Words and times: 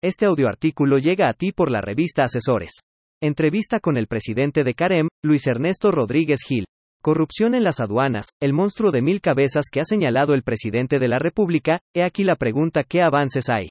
Este 0.00 0.26
audioartículo 0.26 0.98
llega 0.98 1.28
a 1.28 1.32
ti 1.32 1.50
por 1.50 1.72
la 1.72 1.80
revista 1.80 2.22
Asesores. 2.22 2.70
Entrevista 3.20 3.80
con 3.80 3.96
el 3.96 4.06
presidente 4.06 4.62
de 4.62 4.74
Carem, 4.74 5.08
Luis 5.24 5.48
Ernesto 5.48 5.90
Rodríguez 5.90 6.38
Gil. 6.46 6.66
Corrupción 7.02 7.56
en 7.56 7.64
las 7.64 7.80
aduanas, 7.80 8.28
el 8.40 8.52
monstruo 8.52 8.92
de 8.92 9.02
mil 9.02 9.20
cabezas 9.20 9.64
que 9.72 9.80
ha 9.80 9.84
señalado 9.84 10.34
el 10.34 10.44
presidente 10.44 11.00
de 11.00 11.08
la 11.08 11.18
República, 11.18 11.80
he 11.96 12.04
aquí 12.04 12.22
la 12.22 12.36
pregunta 12.36 12.84
¿qué 12.84 13.02
avances 13.02 13.48
hay? 13.48 13.70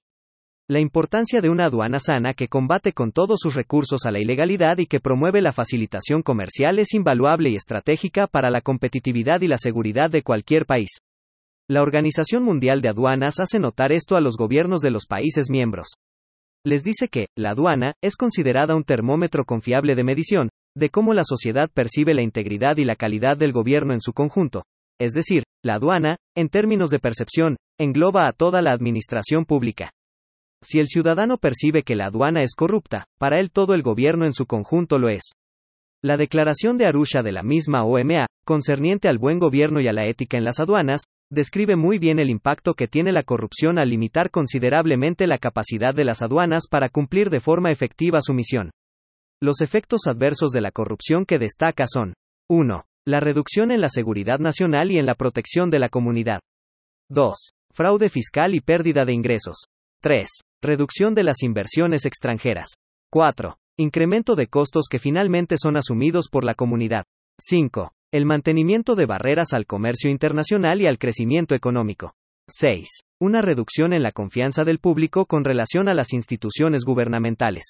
La 0.69 0.81
importancia 0.81 1.39
de 1.39 1.49
una 1.49 1.67
aduana 1.67 1.97
sana 1.97 2.33
que 2.33 2.49
combate 2.49 2.91
con 2.91 3.13
todos 3.13 3.39
sus 3.39 3.55
recursos 3.55 4.05
a 4.05 4.11
la 4.11 4.19
ilegalidad 4.19 4.79
y 4.79 4.85
que 4.85 4.99
promueve 4.99 5.41
la 5.41 5.53
facilitación 5.53 6.23
comercial 6.23 6.77
es 6.79 6.93
invaluable 6.93 7.51
y 7.51 7.55
estratégica 7.55 8.27
para 8.27 8.49
la 8.49 8.59
competitividad 8.59 9.39
y 9.39 9.47
la 9.47 9.57
seguridad 9.57 10.09
de 10.09 10.23
cualquier 10.23 10.65
país. 10.65 10.89
La 11.69 11.81
Organización 11.81 12.43
Mundial 12.43 12.81
de 12.81 12.89
Aduanas 12.89 13.39
hace 13.39 13.59
notar 13.59 13.93
esto 13.93 14.17
a 14.17 14.21
los 14.21 14.35
gobiernos 14.35 14.81
de 14.81 14.91
los 14.91 15.05
países 15.05 15.49
miembros. 15.49 15.87
Les 16.65 16.83
dice 16.83 17.07
que, 17.07 17.27
la 17.37 17.51
aduana, 17.51 17.93
es 18.01 18.15
considerada 18.15 18.75
un 18.75 18.83
termómetro 18.83 19.45
confiable 19.45 19.95
de 19.95 20.03
medición, 20.03 20.49
de 20.75 20.89
cómo 20.89 21.13
la 21.13 21.23
sociedad 21.23 21.69
percibe 21.73 22.13
la 22.13 22.21
integridad 22.21 22.77
y 22.77 22.85
la 22.85 22.95
calidad 22.95 23.37
del 23.37 23.51
gobierno 23.51 23.93
en 23.93 24.01
su 24.01 24.13
conjunto. 24.13 24.63
Es 24.99 25.13
decir, 25.13 25.43
la 25.63 25.75
aduana, 25.75 26.17
en 26.35 26.49
términos 26.49 26.89
de 26.89 26.99
percepción, 26.99 27.57
engloba 27.79 28.27
a 28.27 28.33
toda 28.33 28.61
la 28.61 28.71
administración 28.71 29.45
pública. 29.45 29.91
Si 30.63 30.79
el 30.79 30.87
ciudadano 30.87 31.37
percibe 31.37 31.83
que 31.83 31.95
la 31.95 32.07
aduana 32.07 32.41
es 32.41 32.55
corrupta, 32.55 33.05
para 33.19 33.39
él 33.39 33.51
todo 33.51 33.73
el 33.73 33.83
gobierno 33.83 34.25
en 34.25 34.33
su 34.33 34.45
conjunto 34.45 34.97
lo 34.97 35.09
es. 35.09 35.33
La 36.03 36.17
declaración 36.17 36.77
de 36.77 36.87
Arusha 36.87 37.21
de 37.21 37.31
la 37.31 37.43
misma 37.43 37.83
OMA, 37.83 38.27
concerniente 38.45 39.07
al 39.07 39.17
buen 39.17 39.39
gobierno 39.39 39.81
y 39.81 39.87
a 39.87 39.93
la 39.93 40.05
ética 40.05 40.37
en 40.37 40.43
las 40.43 40.59
aduanas, 40.59 41.01
describe 41.29 41.75
muy 41.75 41.99
bien 41.99 42.19
el 42.19 42.29
impacto 42.29 42.73
que 42.73 42.87
tiene 42.87 43.11
la 43.11 43.23
corrupción 43.23 43.79
al 43.79 43.89
limitar 43.89 44.31
considerablemente 44.31 45.27
la 45.27 45.37
capacidad 45.37 45.93
de 45.93 46.05
las 46.05 46.21
aduanas 46.21 46.67
para 46.69 46.89
cumplir 46.89 47.29
de 47.29 47.39
forma 47.39 47.71
efectiva 47.71 48.21
su 48.21 48.33
misión. 48.33 48.71
Los 49.41 49.61
efectos 49.61 50.07
adversos 50.07 50.51
de 50.51 50.61
la 50.61 50.71
corrupción 50.71 51.25
que 51.25 51.39
destaca 51.39 51.85
son 51.87 52.13
1. 52.49 52.85
La 53.05 53.19
reducción 53.19 53.71
en 53.71 53.81
la 53.81 53.89
seguridad 53.89 54.39
nacional 54.39 54.91
y 54.91 54.97
en 54.97 55.05
la 55.05 55.15
protección 55.15 55.69
de 55.69 55.79
la 55.79 55.89
comunidad. 55.89 56.39
2. 57.09 57.35
Fraude 57.71 58.09
fiscal 58.09 58.55
y 58.55 58.61
pérdida 58.61 59.05
de 59.05 59.13
ingresos. 59.13 59.67
3. 60.01 60.27
Reducción 60.61 61.13
de 61.13 61.23
las 61.23 61.43
inversiones 61.43 62.05
extranjeras. 62.05 62.69
4. 63.11 63.57
Incremento 63.77 64.35
de 64.35 64.47
costos 64.47 64.85
que 64.89 64.99
finalmente 64.99 65.55
son 65.57 65.77
asumidos 65.77 66.29
por 66.29 66.43
la 66.43 66.55
comunidad. 66.55 67.03
5. 67.39 67.91
El 68.13 68.25
mantenimiento 68.25 68.95
de 68.95 69.05
barreras 69.05 69.51
al 69.51 69.65
comercio 69.65 70.09
internacional 70.09 70.81
y 70.81 70.87
al 70.87 70.97
crecimiento 70.97 71.55
económico. 71.55 72.13
6. 72.47 72.87
Una 73.19 73.41
reducción 73.41 73.91
en 73.91 74.01
la 74.01 74.13
confianza 74.13 74.63
del 74.63 74.79
público 74.79 75.25
con 75.25 75.43
relación 75.43 75.89
a 75.89 75.93
las 75.93 76.13
instituciones 76.13 76.85
gubernamentales. 76.85 77.65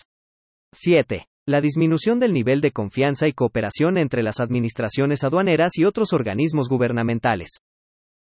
7. 0.76 1.26
La 1.48 1.60
disminución 1.60 2.20
del 2.20 2.34
nivel 2.34 2.62
de 2.62 2.72
confianza 2.72 3.28
y 3.28 3.34
cooperación 3.34 3.98
entre 3.98 4.22
las 4.22 4.40
administraciones 4.40 5.24
aduaneras 5.24 5.72
y 5.76 5.86
otros 5.86 6.14
organismos 6.14 6.70
gubernamentales. 6.70 7.50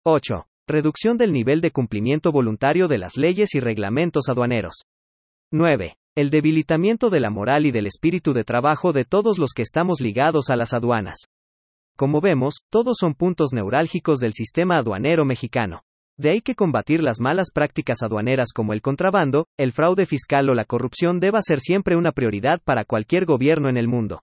8. 0.05 0.47
Reducción 0.69 1.19
del 1.19 1.33
nivel 1.33 1.61
de 1.61 1.73
cumplimiento 1.73 2.31
voluntario 2.31 2.87
de 2.87 2.99
las 2.99 3.17
leyes 3.17 3.57
y 3.57 3.61
reglamentos 3.61 4.29
aduaneros. 4.29 4.83
9. 5.51 5.97
El 6.15 6.31
debilitamiento 6.31 7.11
de 7.11 7.19
la 7.19 7.31
moral 7.31 7.67
y 7.67 7.73
del 7.73 7.89
espíritu 7.89 8.33
de 8.33 8.45
trabajo 8.45 8.93
de 8.93 9.05
todos 9.05 9.39
los 9.39 9.51
que 9.51 9.63
estamos 9.63 10.01
ligados 10.01 10.49
a 10.49 10.55
las 10.55 10.75
aduanas. 10.75 11.17
Como 11.97 12.21
vemos, 12.21 12.55
todos 12.71 12.97
son 12.99 13.15
puntos 13.15 13.53
neurálgicos 13.53 14.19
del 14.19 14.33
sistema 14.33 14.79
aduanero 14.79 15.25
mexicano. 15.25 15.83
De 16.17 16.31
ahí 16.31 16.41
que 16.41 16.57
combatir 16.57 17.01
las 17.01 17.21
malas 17.21 17.53
prácticas 17.55 18.03
aduaneras 18.03 18.53
como 18.53 18.73
el 18.73 18.83
contrabando, 18.83 19.47
el 19.57 19.71
fraude 19.71 20.05
fiscal 20.05 20.51
o 20.51 20.55
la 20.55 20.65
corrupción 20.65 21.21
deba 21.21 21.41
ser 21.41 21.61
siempre 21.61 21.95
una 21.95 22.11
prioridad 22.11 22.61
para 22.65 22.85
cualquier 22.85 23.27
gobierno 23.27 23.69
en 23.69 23.77
el 23.77 23.87
mundo. 23.87 24.23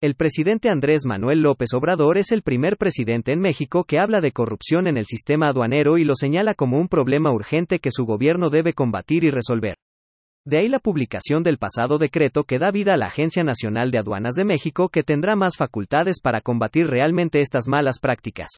El 0.00 0.14
presidente 0.14 0.70
Andrés 0.70 1.04
Manuel 1.04 1.42
López 1.42 1.74
Obrador 1.74 2.16
es 2.16 2.32
el 2.32 2.42
primer 2.42 2.78
presidente 2.78 3.32
en 3.32 3.40
México 3.40 3.84
que 3.84 3.98
habla 3.98 4.22
de 4.22 4.32
corrupción 4.32 4.86
en 4.86 4.96
el 4.96 5.04
sistema 5.04 5.48
aduanero 5.48 5.98
y 5.98 6.04
lo 6.04 6.14
señala 6.14 6.54
como 6.54 6.78
un 6.78 6.88
problema 6.88 7.32
urgente 7.32 7.80
que 7.80 7.90
su 7.90 8.06
gobierno 8.06 8.48
debe 8.48 8.72
combatir 8.72 9.24
y 9.24 9.30
resolver. 9.30 9.76
De 10.46 10.58
ahí 10.58 10.68
la 10.68 10.78
publicación 10.78 11.42
del 11.42 11.56
pasado 11.56 11.96
decreto 11.96 12.44
que 12.44 12.58
da 12.58 12.70
vida 12.70 12.92
a 12.92 12.96
la 12.98 13.06
Agencia 13.06 13.42
Nacional 13.42 13.90
de 13.90 13.98
Aduanas 13.98 14.34
de 14.34 14.44
México 14.44 14.90
que 14.90 15.02
tendrá 15.02 15.36
más 15.36 15.56
facultades 15.56 16.20
para 16.22 16.42
combatir 16.42 16.86
realmente 16.86 17.40
estas 17.40 17.66
malas 17.66 17.98
prácticas. 17.98 18.50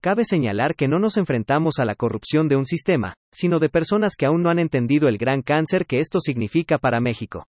Cabe 0.00 0.24
señalar 0.24 0.76
que 0.76 0.86
no 0.86 1.00
nos 1.00 1.16
enfrentamos 1.16 1.80
a 1.80 1.84
la 1.84 1.96
corrupción 1.96 2.48
de 2.48 2.54
un 2.54 2.64
sistema, 2.64 3.14
sino 3.32 3.58
de 3.58 3.68
personas 3.68 4.14
que 4.16 4.24
aún 4.24 4.44
no 4.44 4.50
han 4.50 4.60
entendido 4.60 5.08
el 5.08 5.18
gran 5.18 5.42
cáncer 5.42 5.84
que 5.84 5.98
esto 5.98 6.20
significa 6.20 6.78
para 6.78 7.00
México. 7.00 7.44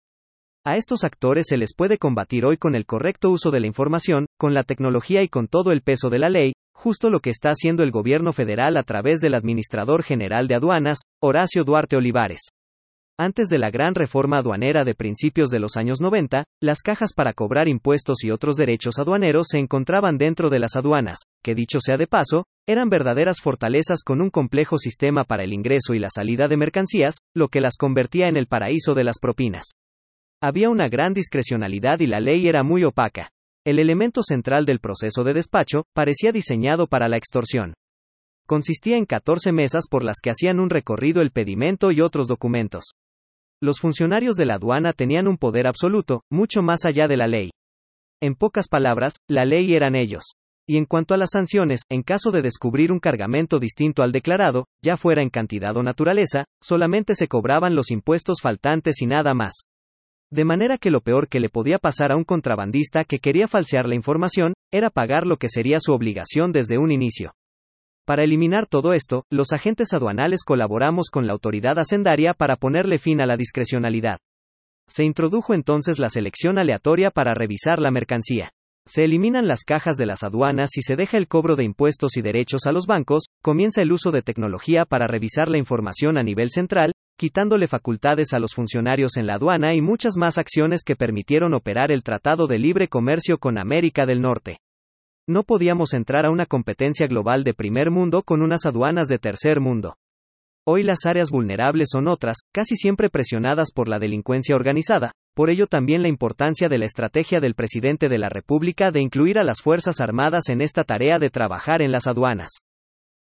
A 0.65 0.77
estos 0.77 1.03
actores 1.03 1.47
se 1.49 1.57
les 1.57 1.75
puede 1.75 1.97
combatir 1.97 2.45
hoy 2.45 2.55
con 2.55 2.75
el 2.75 2.85
correcto 2.85 3.29
uso 3.29 3.51
de 3.51 3.59
la 3.59 3.67
información, 3.67 4.25
con 4.37 4.53
la 4.53 4.63
tecnología 4.63 5.21
y 5.21 5.27
con 5.27 5.49
todo 5.49 5.73
el 5.73 5.81
peso 5.81 6.09
de 6.09 6.19
la 6.19 6.29
ley, 6.29 6.53
justo 6.73 7.09
lo 7.09 7.19
que 7.19 7.29
está 7.29 7.49
haciendo 7.49 7.83
el 7.83 7.91
gobierno 7.91 8.31
federal 8.31 8.77
a 8.77 8.83
través 8.83 9.19
del 9.19 9.35
administrador 9.35 10.03
general 10.03 10.47
de 10.47 10.55
aduanas, 10.55 10.99
Horacio 11.21 11.65
Duarte 11.65 11.97
Olivares. 11.97 12.39
Antes 13.21 13.49
de 13.49 13.57
la 13.57 13.69
gran 13.69 13.95
reforma 13.95 14.37
aduanera 14.37 14.85
de 14.85 14.95
principios 14.95 15.49
de 15.49 15.59
los 15.59 15.75
años 15.75 15.99
90, 15.99 16.45
las 16.61 16.81
cajas 16.81 17.11
para 17.13 17.33
cobrar 17.33 17.67
impuestos 17.67 18.23
y 18.23 18.31
otros 18.31 18.55
derechos 18.55 18.97
aduaneros 18.97 19.47
se 19.49 19.59
encontraban 19.59 20.17
dentro 20.17 20.49
de 20.49 20.59
las 20.59 20.77
aduanas, 20.77 21.17
que 21.43 21.53
dicho 21.53 21.79
sea 21.81 21.97
de 21.97 22.07
paso, 22.07 22.45
eran 22.65 22.87
verdaderas 22.87 23.41
fortalezas 23.41 24.03
con 24.05 24.21
un 24.21 24.29
complejo 24.29 24.77
sistema 24.77 25.25
para 25.25 25.43
el 25.43 25.51
ingreso 25.51 25.93
y 25.93 25.99
la 25.99 26.07
salida 26.09 26.47
de 26.47 26.55
mercancías, 26.55 27.15
lo 27.35 27.49
que 27.49 27.59
las 27.59 27.75
convertía 27.75 28.29
en 28.29 28.37
el 28.37 28.47
paraíso 28.47 28.95
de 28.95 29.03
las 29.03 29.19
propinas. 29.19 29.65
Había 30.41 30.69
una 30.69 30.87
gran 30.87 31.13
discrecionalidad 31.13 31.99
y 31.99 32.07
la 32.07 32.21
ley 32.21 32.47
era 32.47 32.63
muy 32.63 32.85
opaca. 32.85 33.31
El 33.65 33.79
elemento 33.79 34.23
central 34.23 34.65
del 34.65 34.79
proceso 34.79 35.25
de 35.25 35.33
despacho 35.33 35.83
parecía 35.93 36.31
diseñado 36.31 36.87
para 36.87 37.09
la 37.09 37.17
extorsión. 37.17 37.73
Consistía 38.47 38.95
en 38.95 39.03
14 39.03 39.51
mesas 39.51 39.87
por 39.91 40.05
las 40.05 40.21
que 40.23 40.29
hacían 40.29 40.61
un 40.61 40.69
recorrido 40.69 41.21
el 41.21 41.31
pedimento 41.31 41.91
y 41.91 41.99
otros 41.99 42.29
documentos. 42.29 42.93
Los 43.61 43.81
funcionarios 43.81 44.37
de 44.37 44.45
la 44.45 44.53
aduana 44.55 44.93
tenían 44.93 45.27
un 45.27 45.37
poder 45.37 45.67
absoluto, 45.67 46.23
mucho 46.31 46.61
más 46.61 46.85
allá 46.85 47.09
de 47.09 47.17
la 47.17 47.27
ley. 47.27 47.51
En 48.21 48.35
pocas 48.35 48.69
palabras, 48.69 49.17
la 49.27 49.43
ley 49.43 49.73
eran 49.73 49.95
ellos. 49.95 50.23
Y 50.65 50.77
en 50.77 50.85
cuanto 50.85 51.13
a 51.13 51.17
las 51.17 51.31
sanciones, 51.33 51.81
en 51.89 52.03
caso 52.03 52.31
de 52.31 52.41
descubrir 52.41 52.89
un 52.89 52.99
cargamento 52.99 53.59
distinto 53.59 54.01
al 54.01 54.13
declarado, 54.13 54.65
ya 54.81 54.95
fuera 54.95 55.21
en 55.21 55.29
cantidad 55.29 55.75
o 55.75 55.83
naturaleza, 55.83 56.45
solamente 56.63 57.15
se 57.15 57.27
cobraban 57.27 57.75
los 57.75 57.91
impuestos 57.91 58.39
faltantes 58.41 59.01
y 59.01 59.07
nada 59.07 59.33
más. 59.33 59.51
De 60.31 60.45
manera 60.45 60.77
que 60.77 60.91
lo 60.91 61.01
peor 61.01 61.27
que 61.27 61.41
le 61.41 61.49
podía 61.49 61.79
pasar 61.79 62.13
a 62.13 62.15
un 62.15 62.23
contrabandista 62.23 63.03
que 63.03 63.19
quería 63.19 63.49
falsear 63.49 63.89
la 63.89 63.95
información, 63.95 64.53
era 64.71 64.89
pagar 64.89 65.27
lo 65.27 65.35
que 65.35 65.49
sería 65.49 65.79
su 65.81 65.91
obligación 65.91 66.53
desde 66.53 66.77
un 66.77 66.91
inicio. 66.91 67.33
Para 68.09 68.23
eliminar 68.23 68.65
todo 68.65 68.93
esto, 68.93 69.25
los 69.29 69.51
agentes 69.53 69.93
aduanales 69.93 70.43
colaboramos 70.43 71.11
con 71.11 71.27
la 71.27 71.33
autoridad 71.33 71.77
hacendaria 71.77 72.33
para 72.33 72.55
ponerle 72.55 72.97
fin 72.97 73.21
a 73.21 73.27
la 73.27 73.37
discrecionalidad. 73.37 74.17
Se 74.87 75.03
introdujo 75.03 75.53
entonces 75.53 75.99
la 75.99 76.09
selección 76.09 76.57
aleatoria 76.57 77.11
para 77.11 77.35
revisar 77.35 77.79
la 77.79 77.91
mercancía. 77.91 78.49
Se 78.83 79.03
eliminan 79.03 79.47
las 79.47 79.63
cajas 79.63 79.95
de 79.95 80.07
las 80.07 80.23
aduanas 80.23 80.75
y 80.75 80.81
se 80.81 80.95
deja 80.95 81.17
el 81.17 81.27
cobro 81.27 81.55
de 81.55 81.65
impuestos 81.65 82.17
y 82.17 82.23
derechos 82.23 82.65
a 82.65 82.71
los 82.71 82.87
bancos, 82.87 83.25
comienza 83.43 83.83
el 83.83 83.91
uso 83.91 84.09
de 84.09 84.23
tecnología 84.23 84.85
para 84.85 85.05
revisar 85.05 85.47
la 85.47 85.59
información 85.59 86.17
a 86.17 86.23
nivel 86.23 86.49
central, 86.49 86.93
quitándole 87.15 87.67
facultades 87.67 88.33
a 88.33 88.39
los 88.39 88.55
funcionarios 88.55 89.17
en 89.17 89.27
la 89.27 89.35
aduana 89.35 89.75
y 89.75 89.81
muchas 89.81 90.17
más 90.17 90.39
acciones 90.39 90.81
que 90.83 90.95
permitieron 90.95 91.53
operar 91.53 91.91
el 91.91 92.01
Tratado 92.01 92.47
de 92.47 92.57
Libre 92.57 92.87
Comercio 92.87 93.37
con 93.37 93.59
América 93.59 94.07
del 94.07 94.19
Norte. 94.19 94.57
No 95.29 95.43
podíamos 95.43 95.93
entrar 95.93 96.25
a 96.25 96.31
una 96.31 96.47
competencia 96.47 97.05
global 97.05 97.43
de 97.43 97.53
primer 97.53 97.91
mundo 97.91 98.23
con 98.23 98.41
unas 98.41 98.65
aduanas 98.65 99.07
de 99.07 99.19
tercer 99.19 99.59
mundo. 99.59 99.95
Hoy 100.65 100.81
las 100.81 101.05
áreas 101.05 101.29
vulnerables 101.29 101.89
son 101.91 102.07
otras, 102.07 102.37
casi 102.51 102.75
siempre 102.75 103.11
presionadas 103.11 103.71
por 103.71 103.89
la 103.89 103.99
delincuencia 103.99 104.55
organizada, 104.55 105.11
por 105.35 105.51
ello 105.51 105.67
también 105.67 106.01
la 106.01 106.07
importancia 106.07 106.67
de 106.67 106.79
la 106.79 106.85
estrategia 106.85 107.39
del 107.39 107.53
presidente 107.53 108.09
de 108.09 108.17
la 108.17 108.29
República 108.29 108.89
de 108.89 109.01
incluir 109.01 109.37
a 109.37 109.43
las 109.43 109.61
Fuerzas 109.61 110.01
Armadas 110.01 110.49
en 110.49 110.61
esta 110.61 110.83
tarea 110.83 111.19
de 111.19 111.29
trabajar 111.29 111.83
en 111.83 111.91
las 111.91 112.07
aduanas. 112.07 112.49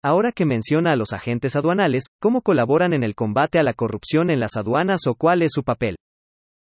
Ahora 0.03 0.31
que 0.31 0.45
menciona 0.45 0.91
a 0.91 0.95
los 0.95 1.11
agentes 1.11 1.55
aduanales, 1.55 2.03
¿cómo 2.21 2.43
colaboran 2.43 2.93
en 2.93 3.03
el 3.03 3.15
combate 3.15 3.57
a 3.57 3.63
la 3.63 3.73
corrupción 3.73 4.29
en 4.29 4.39
las 4.39 4.57
aduanas 4.57 5.07
o 5.07 5.15
cuál 5.15 5.41
es 5.41 5.53
su 5.53 5.63
papel? 5.63 5.95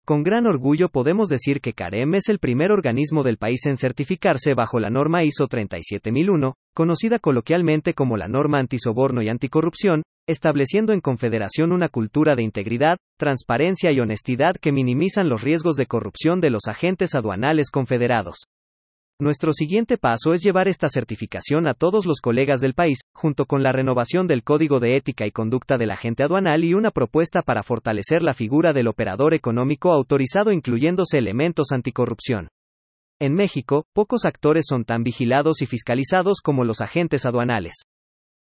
Con 0.05 0.21
gran 0.21 0.47
orgullo 0.47 0.89
podemos 0.89 1.29
decir 1.29 1.61
que 1.61 1.71
CAREM 1.71 2.15
es 2.15 2.27
el 2.27 2.39
primer 2.39 2.73
organismo 2.73 3.23
del 3.23 3.37
país 3.37 3.65
en 3.67 3.77
certificarse 3.77 4.53
bajo 4.53 4.77
la 4.77 4.89
norma 4.89 5.23
ISO 5.23 5.47
37001, 5.47 6.55
conocida 6.75 7.19
coloquialmente 7.19 7.93
como 7.93 8.17
la 8.17 8.27
norma 8.27 8.59
antisoborno 8.59 9.21
y 9.21 9.29
anticorrupción, 9.29 10.03
estableciendo 10.27 10.91
en 10.91 10.99
Confederación 10.99 11.71
una 11.71 11.87
cultura 11.87 12.35
de 12.35 12.43
integridad, 12.43 12.97
transparencia 13.17 13.93
y 13.93 14.01
honestidad 14.01 14.55
que 14.59 14.73
minimizan 14.73 15.29
los 15.29 15.41
riesgos 15.41 15.77
de 15.77 15.85
corrupción 15.85 16.41
de 16.41 16.49
los 16.49 16.67
agentes 16.67 17.15
aduanales 17.15 17.69
confederados. 17.71 18.43
Nuestro 19.19 19.53
siguiente 19.53 19.97
paso 19.97 20.33
es 20.33 20.41
llevar 20.41 20.67
esta 20.67 20.89
certificación 20.89 21.67
a 21.67 21.75
todos 21.75 22.07
los 22.07 22.19
colegas 22.19 22.61
del 22.61 22.73
país, 22.73 22.99
junto 23.13 23.45
con 23.45 23.61
la 23.61 23.71
renovación 23.71 24.27
del 24.27 24.43
Código 24.43 24.79
de 24.79 24.97
Ética 24.97 25.27
y 25.27 25.31
Conducta 25.31 25.77
del 25.77 25.91
Agente 25.91 26.23
Aduanal 26.23 26.63
y 26.63 26.73
una 26.73 26.89
propuesta 26.89 27.43
para 27.43 27.61
fortalecer 27.61 28.23
la 28.23 28.33
figura 28.33 28.73
del 28.73 28.87
operador 28.87 29.35
económico 29.35 29.93
autorizado 29.93 30.51
incluyéndose 30.51 31.19
elementos 31.19 31.71
anticorrupción. 31.71 32.49
En 33.19 33.35
México, 33.35 33.85
pocos 33.93 34.25
actores 34.25 34.65
son 34.67 34.83
tan 34.83 35.03
vigilados 35.03 35.61
y 35.61 35.67
fiscalizados 35.67 36.41
como 36.43 36.63
los 36.63 36.81
agentes 36.81 37.25
aduanales. 37.27 37.83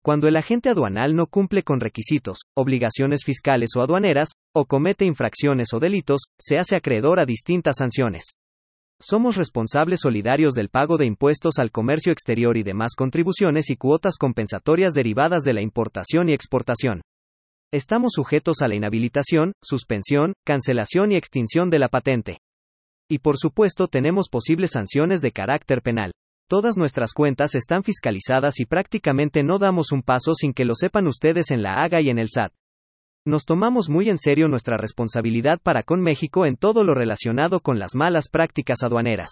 Cuando 0.05 0.29
el 0.29 0.37
agente 0.37 0.69
aduanal 0.69 1.17
no 1.17 1.27
cumple 1.27 1.65
con 1.65 1.81
requisitos, 1.81 2.39
obligaciones 2.55 3.25
fiscales 3.25 3.71
o 3.77 3.83
aduaneras, 3.83 4.31
o 4.55 4.65
comete 4.65 5.05
infracciones 5.05 5.75
o 5.75 5.81
delitos, 5.81 6.23
se 6.41 6.59
hace 6.59 6.77
acreedor 6.77 7.19
a 7.19 7.27
distintas 7.27 7.77
sanciones. 7.79 8.31
Somos 9.05 9.35
responsables 9.35 9.99
solidarios 10.01 10.55
del 10.55 10.69
pago 10.69 10.97
de 10.97 11.07
impuestos 11.07 11.59
al 11.59 11.73
comercio 11.73 12.13
exterior 12.13 12.57
y 12.57 12.63
demás 12.63 12.93
contribuciones 12.97 13.69
y 13.69 13.77
cuotas 13.77 14.17
compensatorias 14.17 14.93
derivadas 14.93 15.43
de 15.43 15.53
la 15.53 15.61
importación 15.61 16.29
y 16.29 16.35
exportación. 16.35 17.03
Estamos 17.73 18.13
sujetos 18.15 18.63
a 18.63 18.69
la 18.69 18.77
inhabilitación, 18.77 19.55
suspensión, 19.61 20.35
cancelación 20.47 21.11
y 21.11 21.17
extinción 21.17 21.69
de 21.69 21.81
la 21.81 21.89
patente. 21.89 22.39
Y 23.11 23.19
por 23.19 23.39
supuesto 23.39 23.89
tenemos 23.89 24.29
posibles 24.29 24.71
sanciones 24.71 25.21
de 25.21 25.33
carácter 25.33 25.83
penal. 25.83 26.13
Todas 26.49 26.77
nuestras 26.77 27.13
cuentas 27.13 27.57
están 27.57 27.83
fiscalizadas 27.83 28.61
y 28.61 28.67
prácticamente 28.67 29.43
no 29.43 29.59
damos 29.59 29.91
un 29.91 30.03
paso 30.03 30.33
sin 30.33 30.53
que 30.53 30.65
lo 30.65 30.77
sepan 30.77 31.09
ustedes 31.09 31.51
en 31.51 31.63
la 31.63 31.83
AGA 31.83 32.03
y 32.03 32.11
en 32.11 32.21
el 32.21 32.29
SAT. 32.29 32.53
Nos 33.25 33.45
tomamos 33.45 33.89
muy 33.89 34.11
en 34.11 34.19
serio 34.19 34.49
nuestra 34.49 34.77
responsabilidad 34.77 35.61
para 35.63 35.85
con 35.85 36.01
México 36.01 36.45
en 36.45 36.57
todo 36.57 36.83
lo 36.83 36.93
relacionado 36.93 37.61
con 37.61 37.79
las 37.79 37.95
malas 37.95 38.29
prácticas 38.29 38.83
aduaneras. 38.83 39.31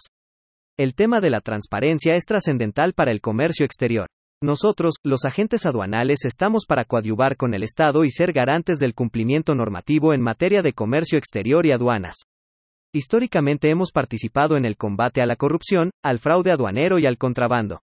El 0.77 0.95
tema 0.95 1.19
de 1.19 1.29
la 1.29 1.41
transparencia 1.41 2.15
es 2.15 2.23
trascendental 2.23 2.93
para 2.93 3.11
el 3.11 3.19
comercio 3.19 3.65
exterior. 3.65 4.07
Nosotros, 4.41 4.93
los 5.03 5.25
agentes 5.25 5.65
aduanales, 5.65 6.23
estamos 6.23 6.65
para 6.65 6.85
coadyuvar 6.85 7.35
con 7.35 7.53
el 7.53 7.63
Estado 7.63 8.05
y 8.05 8.11
ser 8.11 8.31
garantes 8.31 8.79
del 8.79 8.93
cumplimiento 8.93 9.55
normativo 9.55 10.13
en 10.13 10.21
materia 10.21 10.61
de 10.61 10.71
comercio 10.71 11.17
exterior 11.17 11.65
y 11.65 11.73
aduanas. 11.73 12.15
Históricamente 12.93 13.69
hemos 13.69 13.91
participado 13.91 14.55
en 14.55 14.63
el 14.63 14.77
combate 14.77 15.21
a 15.21 15.25
la 15.25 15.35
corrupción, 15.35 15.91
al 16.01 16.19
fraude 16.19 16.53
aduanero 16.53 16.97
y 16.97 17.07
al 17.07 17.17
contrabando. 17.17 17.81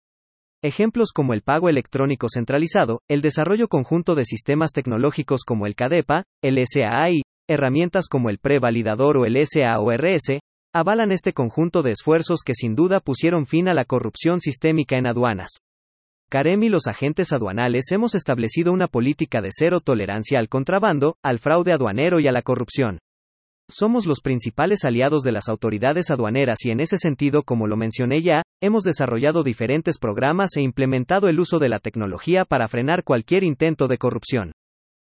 Ejemplos 0.63 1.11
como 1.13 1.33
el 1.33 1.41
pago 1.41 1.67
electrónico 1.67 2.27
centralizado, 2.33 3.01
el 3.09 3.21
desarrollo 3.21 3.67
conjunto 3.67 4.15
de 4.15 4.23
sistemas 4.23 4.71
tecnológicos 4.71 5.43
como 5.43 5.67
el 5.67 5.75
CADEPA, 5.75 6.23
el 6.41 6.57
SAI, 6.65 7.21
herramientas 7.49 8.07
como 8.07 8.29
el 8.29 8.37
prevalidador 8.37 9.17
o 9.17 9.25
el 9.25 9.35
SAORS, 9.45 10.39
avalan 10.73 11.11
este 11.11 11.33
conjunto 11.33 11.83
de 11.83 11.91
esfuerzos 11.91 12.43
que 12.45 12.53
sin 12.53 12.75
duda 12.75 13.01
pusieron 13.01 13.45
fin 13.45 13.67
a 13.67 13.73
la 13.73 13.83
corrupción 13.83 14.39
sistémica 14.39 14.97
en 14.97 15.07
aduanas. 15.07 15.49
Carem 16.29 16.63
y 16.63 16.69
los 16.69 16.87
agentes 16.87 17.33
aduanales 17.33 17.91
hemos 17.91 18.15
establecido 18.15 18.71
una 18.71 18.87
política 18.87 19.41
de 19.41 19.49
cero 19.51 19.81
tolerancia 19.81 20.39
al 20.39 20.47
contrabando, 20.47 21.17
al 21.21 21.39
fraude 21.39 21.73
aduanero 21.73 22.21
y 22.21 22.27
a 22.29 22.31
la 22.31 22.41
corrupción. 22.41 22.99
Somos 23.75 24.05
los 24.05 24.21
principales 24.21 24.85
aliados 24.85 25.23
de 25.23 25.31
las 25.31 25.49
autoridades 25.49 26.11
aduaneras 26.11 26.59
y 26.63 26.69
en 26.69 26.79
ese 26.79 26.99
sentido, 26.99 27.41
como 27.41 27.65
lo 27.65 27.75
mencioné 27.75 28.21
ya, 28.21 28.43
hemos 28.61 28.83
desarrollado 28.83 29.41
diferentes 29.41 29.97
programas 29.97 30.55
e 30.57 30.61
implementado 30.61 31.27
el 31.27 31.39
uso 31.39 31.57
de 31.57 31.69
la 31.69 31.79
tecnología 31.79 32.45
para 32.45 32.67
frenar 32.67 33.03
cualquier 33.03 33.43
intento 33.43 33.87
de 33.87 33.97
corrupción. 33.97 34.51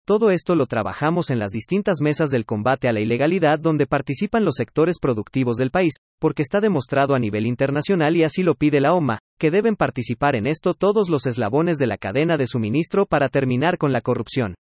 Todo 0.07 0.31
esto 0.31 0.55
lo 0.55 0.67
trabajamos 0.67 1.31
en 1.31 1.39
las 1.39 1.51
distintas 1.51 1.97
mesas 1.99 2.29
del 2.29 2.45
combate 2.45 2.87
a 2.87 2.93
la 2.93 3.01
ilegalidad 3.01 3.59
donde 3.59 3.87
participan 3.87 4.45
los 4.45 4.55
sectores 4.55 4.99
productivos 5.01 5.57
del 5.57 5.71
país, 5.71 5.95
porque 6.21 6.41
está 6.41 6.61
demostrado 6.61 7.13
a 7.13 7.19
nivel 7.19 7.47
internacional 7.47 8.15
y 8.15 8.23
así 8.23 8.41
lo 8.41 8.55
pide 8.55 8.79
la 8.79 8.93
OMA, 8.93 9.19
que 9.37 9.51
deben 9.51 9.75
participar 9.75 10.37
en 10.37 10.47
esto 10.47 10.75
todos 10.75 11.09
los 11.09 11.25
eslabones 11.25 11.77
de 11.77 11.87
la 11.87 11.97
cadena 11.97 12.37
de 12.37 12.47
suministro 12.47 13.05
para 13.05 13.27
terminar 13.27 13.77
con 13.77 13.91
la 13.91 13.99
corrupción. 13.99 14.55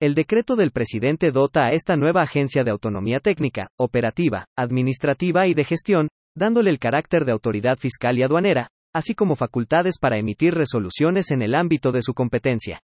El 0.00 0.14
decreto 0.14 0.56
del 0.56 0.70
presidente 0.70 1.30
dota 1.30 1.66
a 1.66 1.72
esta 1.72 1.94
nueva 1.94 2.22
agencia 2.22 2.64
de 2.64 2.70
autonomía 2.70 3.20
técnica, 3.20 3.68
operativa, 3.76 4.46
administrativa 4.56 5.46
y 5.46 5.52
de 5.52 5.64
gestión, 5.64 6.08
dándole 6.34 6.70
el 6.70 6.78
carácter 6.78 7.26
de 7.26 7.32
autoridad 7.32 7.76
fiscal 7.76 8.16
y 8.16 8.22
aduanera, 8.22 8.70
así 8.94 9.14
como 9.14 9.36
facultades 9.36 9.98
para 10.00 10.16
emitir 10.16 10.54
resoluciones 10.54 11.30
en 11.30 11.42
el 11.42 11.54
ámbito 11.54 11.92
de 11.92 12.00
su 12.00 12.14
competencia. 12.14 12.80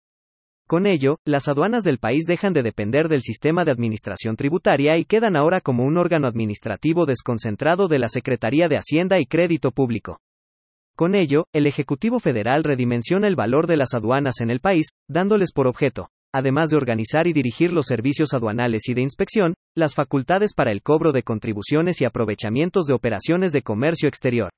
Con 0.68 0.86
ello, 0.86 1.16
las 1.24 1.48
aduanas 1.48 1.84
del 1.84 1.96
país 1.96 2.26
dejan 2.26 2.52
de 2.52 2.62
depender 2.62 3.08
del 3.08 3.22
sistema 3.22 3.64
de 3.64 3.70
administración 3.70 4.36
tributaria 4.36 4.98
y 4.98 5.06
quedan 5.06 5.36
ahora 5.36 5.62
como 5.62 5.84
un 5.84 5.96
órgano 5.96 6.26
administrativo 6.26 7.06
desconcentrado 7.06 7.88
de 7.88 7.98
la 7.98 8.10
Secretaría 8.10 8.68
de 8.68 8.76
Hacienda 8.76 9.18
y 9.18 9.24
Crédito 9.24 9.70
Público. 9.70 10.20
Con 10.94 11.14
ello, 11.14 11.46
el 11.54 11.66
Ejecutivo 11.66 12.20
Federal 12.20 12.62
redimensiona 12.62 13.26
el 13.26 13.36
valor 13.36 13.66
de 13.66 13.78
las 13.78 13.94
aduanas 13.94 14.42
en 14.42 14.50
el 14.50 14.60
país, 14.60 14.88
dándoles 15.08 15.52
por 15.54 15.66
objeto, 15.66 16.10
además 16.36 16.68
de 16.68 16.76
organizar 16.76 17.26
y 17.26 17.32
dirigir 17.32 17.72
los 17.72 17.86
servicios 17.86 18.34
aduanales 18.34 18.88
y 18.88 18.94
de 18.94 19.00
inspección, 19.00 19.54
las 19.74 19.94
facultades 19.94 20.52
para 20.54 20.70
el 20.70 20.82
cobro 20.82 21.12
de 21.12 21.22
contribuciones 21.22 22.00
y 22.00 22.04
aprovechamientos 22.04 22.86
de 22.86 22.94
operaciones 22.94 23.52
de 23.52 23.62
comercio 23.62 24.08
exterior. 24.08 24.50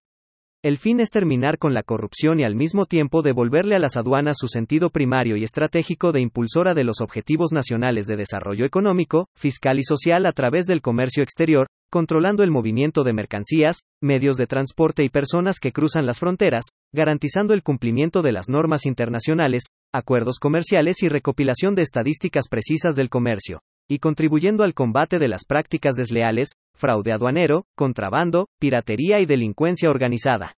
El 0.64 0.76
fin 0.76 0.98
es 0.98 1.10
terminar 1.10 1.58
con 1.58 1.72
la 1.72 1.84
corrupción 1.84 2.40
y 2.40 2.42
al 2.42 2.56
mismo 2.56 2.84
tiempo 2.86 3.22
devolverle 3.22 3.76
a 3.76 3.78
las 3.78 3.96
aduanas 3.96 4.38
su 4.40 4.48
sentido 4.48 4.90
primario 4.90 5.36
y 5.36 5.44
estratégico 5.44 6.10
de 6.10 6.20
impulsora 6.20 6.74
de 6.74 6.82
los 6.82 7.00
objetivos 7.00 7.52
nacionales 7.52 8.06
de 8.06 8.16
desarrollo 8.16 8.64
económico, 8.64 9.28
fiscal 9.36 9.78
y 9.78 9.84
social 9.84 10.26
a 10.26 10.32
través 10.32 10.66
del 10.66 10.82
comercio 10.82 11.22
exterior, 11.22 11.68
controlando 11.92 12.42
el 12.42 12.50
movimiento 12.50 13.04
de 13.04 13.12
mercancías, 13.12 13.82
medios 14.02 14.36
de 14.36 14.48
transporte 14.48 15.04
y 15.04 15.10
personas 15.10 15.60
que 15.60 15.70
cruzan 15.70 16.06
las 16.06 16.18
fronteras, 16.18 16.64
garantizando 16.92 17.54
el 17.54 17.62
cumplimiento 17.62 18.22
de 18.22 18.32
las 18.32 18.48
normas 18.48 18.84
internacionales, 18.84 19.62
acuerdos 19.94 20.40
comerciales 20.40 21.04
y 21.04 21.08
recopilación 21.08 21.76
de 21.76 21.82
estadísticas 21.82 22.48
precisas 22.48 22.96
del 22.96 23.10
comercio, 23.10 23.60
y 23.88 23.98
contribuyendo 23.98 24.64
al 24.64 24.74
combate 24.74 25.18
de 25.18 25.28
las 25.28 25.44
prácticas 25.46 25.94
desleales, 25.96 26.50
fraude 26.74 27.12
aduanero, 27.12 27.64
contrabando, 27.74 28.46
piratería 28.60 29.20
y 29.20 29.26
delincuencia 29.26 29.88
organizada. 29.88 30.54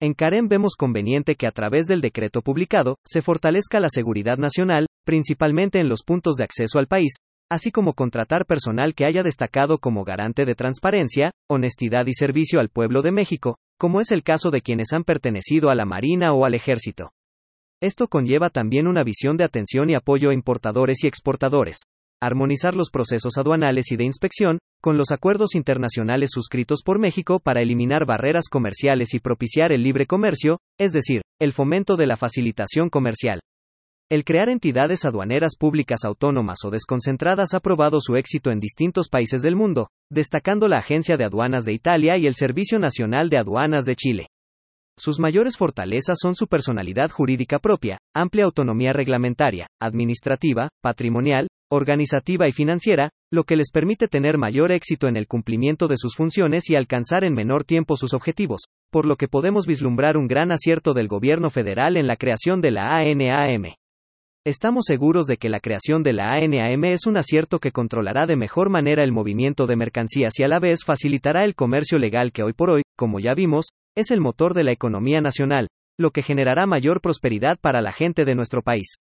En 0.00 0.14
Carem 0.14 0.48
vemos 0.48 0.74
conveniente 0.76 1.36
que 1.36 1.46
a 1.46 1.52
través 1.52 1.86
del 1.86 2.00
decreto 2.00 2.42
publicado, 2.42 2.96
se 3.04 3.22
fortalezca 3.22 3.80
la 3.80 3.88
seguridad 3.88 4.38
nacional, 4.38 4.86
principalmente 5.04 5.78
en 5.78 5.88
los 5.88 6.02
puntos 6.02 6.36
de 6.36 6.44
acceso 6.44 6.78
al 6.78 6.86
país, 6.86 7.14
así 7.50 7.70
como 7.70 7.92
contratar 7.92 8.46
personal 8.46 8.94
que 8.94 9.04
haya 9.04 9.22
destacado 9.22 9.78
como 9.78 10.04
garante 10.04 10.44
de 10.44 10.54
transparencia, 10.54 11.30
honestidad 11.48 12.06
y 12.06 12.14
servicio 12.14 12.60
al 12.60 12.70
pueblo 12.70 13.02
de 13.02 13.12
México, 13.12 13.58
como 13.78 14.00
es 14.00 14.10
el 14.10 14.22
caso 14.22 14.50
de 14.50 14.62
quienes 14.62 14.92
han 14.92 15.04
pertenecido 15.04 15.70
a 15.70 15.74
la 15.74 15.84
Marina 15.84 16.32
o 16.32 16.44
al 16.44 16.54
Ejército. 16.54 17.12
Esto 17.80 18.08
conlleva 18.08 18.50
también 18.50 18.86
una 18.86 19.04
visión 19.04 19.36
de 19.36 19.44
atención 19.44 19.90
y 19.90 19.94
apoyo 19.94 20.30
a 20.30 20.34
importadores 20.34 21.04
y 21.04 21.06
exportadores, 21.06 21.82
armonizar 22.26 22.74
los 22.74 22.90
procesos 22.90 23.36
aduanales 23.36 23.92
y 23.92 23.96
de 23.96 24.04
inspección, 24.04 24.58
con 24.82 24.96
los 24.98 25.12
acuerdos 25.12 25.54
internacionales 25.54 26.30
suscritos 26.32 26.82
por 26.84 26.98
México 26.98 27.40
para 27.40 27.62
eliminar 27.62 28.06
barreras 28.06 28.48
comerciales 28.50 29.14
y 29.14 29.20
propiciar 29.20 29.72
el 29.72 29.82
libre 29.82 30.06
comercio, 30.06 30.58
es 30.78 30.92
decir, 30.92 31.22
el 31.40 31.52
fomento 31.52 31.96
de 31.96 32.06
la 32.06 32.16
facilitación 32.16 32.90
comercial. 32.90 33.40
El 34.10 34.24
crear 34.24 34.50
entidades 34.50 35.06
aduaneras 35.06 35.56
públicas 35.58 36.04
autónomas 36.04 36.58
o 36.64 36.70
desconcentradas 36.70 37.54
ha 37.54 37.60
probado 37.60 37.98
su 38.00 38.16
éxito 38.16 38.50
en 38.50 38.60
distintos 38.60 39.08
países 39.08 39.40
del 39.40 39.56
mundo, 39.56 39.88
destacando 40.10 40.68
la 40.68 40.78
Agencia 40.78 41.16
de 41.16 41.24
Aduanas 41.24 41.64
de 41.64 41.72
Italia 41.72 42.18
y 42.18 42.26
el 42.26 42.34
Servicio 42.34 42.78
Nacional 42.78 43.30
de 43.30 43.38
Aduanas 43.38 43.86
de 43.86 43.96
Chile. 43.96 44.26
Sus 44.96 45.18
mayores 45.18 45.56
fortalezas 45.56 46.18
son 46.20 46.36
su 46.36 46.46
personalidad 46.46 47.10
jurídica 47.10 47.58
propia, 47.58 47.98
amplia 48.14 48.44
autonomía 48.44 48.92
reglamentaria, 48.92 49.66
administrativa, 49.80 50.68
patrimonial, 50.82 51.48
organizativa 51.74 52.48
y 52.48 52.52
financiera, 52.52 53.10
lo 53.30 53.44
que 53.44 53.56
les 53.56 53.70
permite 53.70 54.08
tener 54.08 54.38
mayor 54.38 54.72
éxito 54.72 55.08
en 55.08 55.16
el 55.16 55.26
cumplimiento 55.26 55.88
de 55.88 55.96
sus 55.96 56.14
funciones 56.14 56.70
y 56.70 56.76
alcanzar 56.76 57.24
en 57.24 57.34
menor 57.34 57.64
tiempo 57.64 57.96
sus 57.96 58.14
objetivos, 58.14 58.62
por 58.90 59.06
lo 59.06 59.16
que 59.16 59.28
podemos 59.28 59.66
vislumbrar 59.66 60.16
un 60.16 60.28
gran 60.28 60.52
acierto 60.52 60.94
del 60.94 61.08
gobierno 61.08 61.50
federal 61.50 61.96
en 61.96 62.06
la 62.06 62.16
creación 62.16 62.60
de 62.60 62.70
la 62.70 62.96
ANAM. 62.96 63.74
Estamos 64.46 64.84
seguros 64.86 65.26
de 65.26 65.36
que 65.36 65.48
la 65.48 65.58
creación 65.58 66.02
de 66.02 66.12
la 66.12 66.34
ANAM 66.34 66.84
es 66.84 67.06
un 67.06 67.16
acierto 67.16 67.58
que 67.58 67.72
controlará 67.72 68.26
de 68.26 68.36
mejor 68.36 68.70
manera 68.70 69.02
el 69.02 69.10
movimiento 69.10 69.66
de 69.66 69.76
mercancías 69.76 70.38
y 70.38 70.44
a 70.44 70.48
la 70.48 70.60
vez 70.60 70.84
facilitará 70.84 71.44
el 71.44 71.54
comercio 71.54 71.98
legal 71.98 72.30
que 72.30 72.42
hoy 72.42 72.52
por 72.52 72.70
hoy, 72.70 72.82
como 72.96 73.20
ya 73.20 73.34
vimos, 73.34 73.66
es 73.96 74.10
el 74.10 74.20
motor 74.20 74.54
de 74.54 74.64
la 74.64 74.72
economía 74.72 75.20
nacional, 75.20 75.68
lo 75.98 76.10
que 76.10 76.22
generará 76.22 76.66
mayor 76.66 77.00
prosperidad 77.00 77.58
para 77.60 77.80
la 77.80 77.92
gente 77.92 78.24
de 78.24 78.34
nuestro 78.34 78.62
país. 78.62 78.96